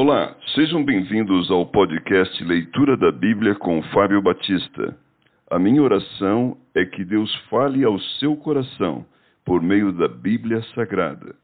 [0.00, 4.96] Olá, sejam bem-vindos ao podcast Leitura da Bíblia com Fábio Batista.
[5.50, 9.04] A minha oração é que Deus fale ao seu coração
[9.44, 11.34] por meio da Bíblia Sagrada.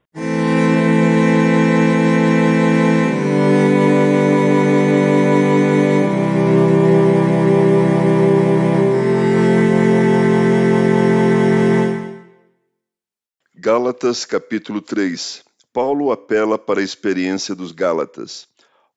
[13.53, 15.43] Gálatas capítulo 3
[15.75, 18.47] Paulo apela para a experiência dos Gálatas.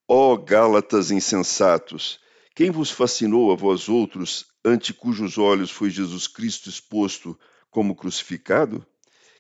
[0.07, 2.21] Ó Gálatas insensatos,
[2.55, 7.37] quem vos fascinou a vós outros, ante cujos olhos foi Jesus Cristo exposto
[7.69, 8.87] como crucificado?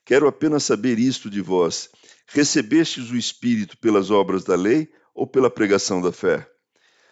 [0.04, 1.88] Quero apenas saber isto de vós:
[2.26, 6.44] recebestes o Espírito pelas obras da lei ou pela pregação da fé?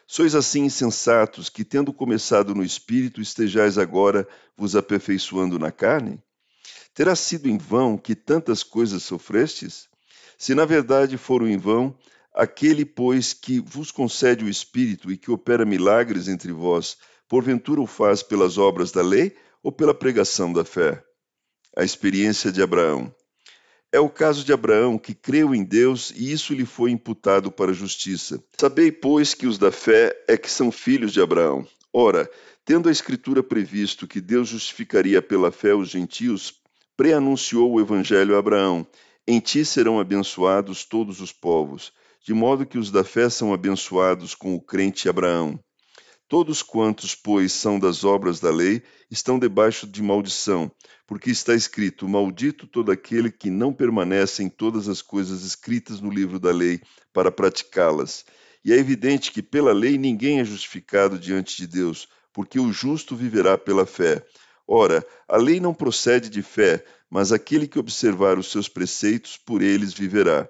[0.08, 6.20] Sois assim insensatos que, tendo começado no Espírito, estejais agora vos aperfeiçoando na carne?
[6.92, 9.88] Terá sido em vão que tantas coisas sofrestes?
[10.38, 11.96] Se na verdade foram em vão,
[12.34, 17.86] aquele, pois, que vos concede o Espírito e que opera milagres entre vós, porventura o
[17.86, 21.02] faz pelas obras da lei ou pela pregação da fé?
[21.76, 23.12] A experiência de Abraão.
[23.90, 27.72] É o caso de Abraão, que creu em Deus e isso lhe foi imputado para
[27.72, 28.42] justiça.
[28.58, 31.66] Sabei, pois, que os da fé é que são filhos de Abraão.
[31.92, 32.30] Ora,
[32.64, 36.52] tendo a Escritura previsto que Deus justificaria pela fé os gentios,
[36.94, 38.86] preanunciou o Evangelho a Abraão
[39.26, 41.92] em ti serão abençoados todos os povos,
[42.24, 45.58] de modo que os da fé são abençoados com o crente Abraão.
[46.28, 50.70] Todos quantos, pois, são das obras da lei, estão debaixo de maldição,
[51.06, 56.10] porque está escrito: Maldito todo aquele que não permanece em todas as coisas escritas no
[56.10, 56.80] livro da lei
[57.12, 58.24] para praticá-las.
[58.64, 63.14] E é evidente que pela lei ninguém é justificado diante de Deus, porque o justo
[63.14, 64.24] viverá pela fé.
[64.68, 69.62] Ora, a lei não procede de fé, mas aquele que observar os seus preceitos, por
[69.62, 70.48] eles viverá.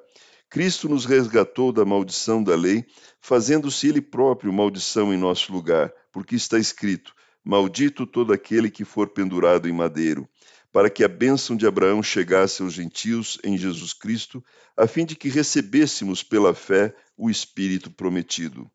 [0.49, 2.87] Cristo nos resgatou da maldição da lei,
[3.21, 7.13] fazendo-se ele próprio maldição em nosso lugar, porque está escrito:
[7.45, 10.27] Maldito todo aquele que for pendurado em madeiro,
[10.73, 14.43] para que a bênção de Abraão chegasse aos gentios em Jesus Cristo,
[14.77, 18.71] a fim de que recebêssemos pela fé o Espírito prometido.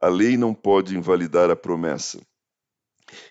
[0.00, 2.20] A lei não pode invalidar a promessa.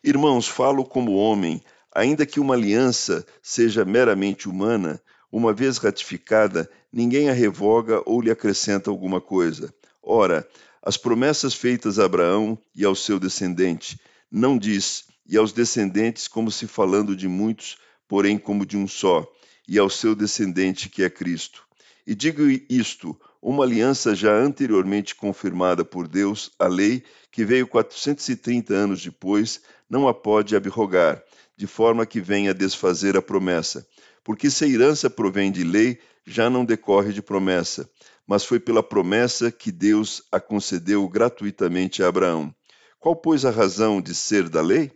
[0.03, 1.62] Irmãos, falo como homem,
[1.94, 8.31] Ainda que uma aliança seja meramente humana, uma vez ratificada, ninguém a revoga ou lhe
[8.31, 9.74] acrescenta alguma coisa.
[10.02, 10.47] Ora,
[10.81, 14.00] as promessas feitas a Abraão e ao seu descendente,
[14.31, 17.78] não diz, e aos descendentes, como se falando de muitos,
[18.08, 19.30] porém como de um só,
[19.68, 21.63] e ao seu descendente que é Cristo.
[22.08, 28.74] E digo isto: uma aliança já anteriormente confirmada por Deus, a lei, que veio 430
[28.74, 31.24] anos depois, não a pode abrogar,
[31.57, 33.85] de forma que venha desfazer a promessa.
[34.24, 37.90] Porque se a herança provém de lei, já não decorre de promessa,
[38.28, 42.53] mas foi pela promessa que Deus a concedeu gratuitamente a Abraão.
[43.00, 44.91] Qual, pois, a razão de ser da lei?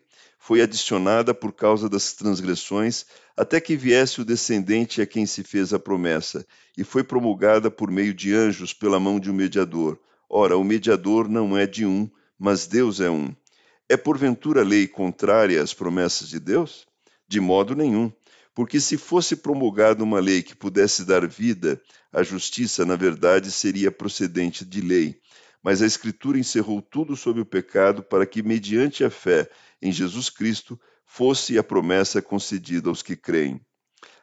[0.45, 5.73] Foi adicionada por causa das transgressões, até que viesse o descendente a quem se fez
[5.73, 6.45] a promessa,
[6.77, 9.99] e foi promulgada por meio de anjos pela mão de um mediador.
[10.29, 12.07] Ora, o mediador não é de um,
[12.37, 13.35] mas Deus é um.
[13.89, 16.85] É porventura lei contrária às promessas de Deus?
[17.27, 18.13] De modo nenhum,
[18.53, 21.81] porque se fosse promulgada uma lei que pudesse dar vida,
[22.13, 25.19] a justiça, na verdade, seria procedente de lei.
[25.65, 29.49] Mas a Escritura encerrou tudo sobre o pecado para que, mediante a fé
[29.81, 33.59] em Jesus Cristo, fosse a promessa concedida aos que creem.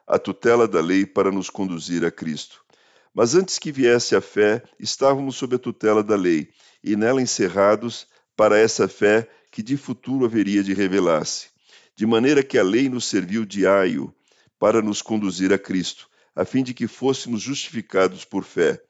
[0.06, 2.64] A tutela da lei para nos conduzir a Cristo.
[3.12, 6.48] Mas antes que viesse a fé, estávamos sob a tutela da lei,
[6.80, 11.48] e nela encerrados para essa fé que de futuro haveria de revelar-se,
[11.96, 14.14] de maneira que a lei nos serviu de aio
[14.60, 18.80] para nos conduzir a Cristo, a fim de que fôssemos justificados por fé.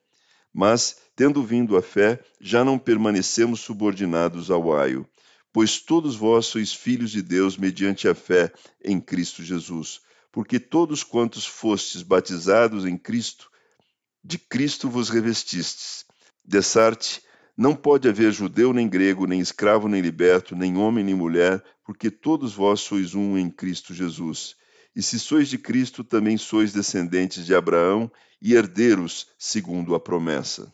[0.53, 5.09] Mas, tendo vindo a fé, já não permanecemos subordinados ao aio,
[5.53, 8.53] pois todos vós sois filhos de Deus mediante a fé
[8.85, 13.51] em Cristo Jesus, porque todos quantos fostes batizados em Cristo,
[14.25, 16.05] de Cristo vos revestistes.
[16.45, 17.23] Dessarte,
[17.57, 22.11] não pode haver judeu nem grego, nem escravo nem liberto, nem homem nem mulher, porque
[22.11, 24.57] todos vós sois um em Cristo Jesus.
[24.95, 28.11] E se sois de Cristo, também sois descendentes de Abraão
[28.41, 30.71] e herdeiros segundo a promessa.